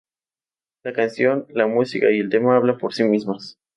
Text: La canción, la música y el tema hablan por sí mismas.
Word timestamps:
La 0.81 0.93
canción, 0.93 1.45
la 1.49 1.67
música 1.67 2.09
y 2.09 2.17
el 2.21 2.29
tema 2.31 2.55
hablan 2.57 2.79
por 2.79 2.91
sí 2.91 3.03
mismas. 3.03 3.59